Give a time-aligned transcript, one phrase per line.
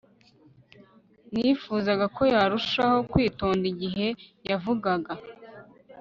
[1.33, 4.07] Nifuzaga ko yarushaho kwitonda igihe
[4.49, 5.13] yavugaga